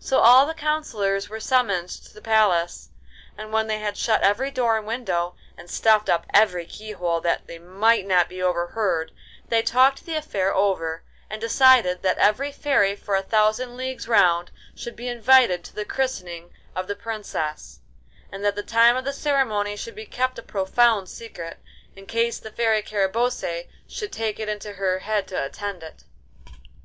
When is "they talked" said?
9.50-10.04